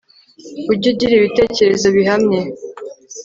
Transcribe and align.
ujye 0.71 0.87
ugira 0.93 1.13
ibitekerezo 1.19 1.87
bihamye 1.95 2.41